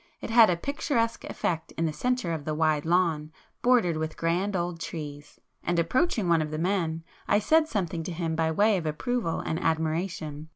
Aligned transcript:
It 0.19 0.31
had 0.31 0.49
a 0.49 0.57
picturesque 0.57 1.25
effect 1.25 1.73
in 1.73 1.85
the 1.85 1.93
centre 1.93 2.33
of 2.33 2.43
the 2.43 2.55
wide 2.55 2.85
lawn 2.87 3.31
bordered 3.61 3.97
with 3.97 4.17
grand 4.17 4.55
old 4.55 4.79
trees,—and 4.79 5.77
approaching 5.77 6.27
one 6.27 6.41
of 6.41 6.49
the 6.49 6.57
men, 6.57 7.03
I 7.27 7.37
said 7.37 7.67
something 7.67 8.01
to 8.05 8.11
him 8.11 8.35
by 8.35 8.49
way 8.49 8.77
of 8.77 8.87
approval 8.87 9.41
and 9.41 9.59
admiration. 9.59 10.49